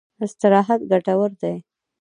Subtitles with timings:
[0.25, 1.55] استراحت ګټور دی.